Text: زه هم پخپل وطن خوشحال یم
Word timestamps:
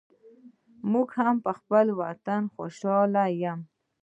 زه 0.91 0.99
هم 1.15 1.35
پخپل 1.45 1.87
وطن 2.01 2.41
خوشحال 2.55 3.13
یم 3.41 3.59